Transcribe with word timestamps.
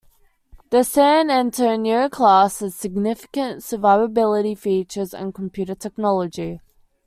The 0.71 0.83
"San 0.83 1.29
Antonio" 1.29 2.09
class 2.09 2.59
has 2.61 2.73
significant 2.73 3.59
survivability 3.61 4.57
features 4.57 5.13
and 5.13 5.31
computer 5.31 5.75
technology. 5.75 6.59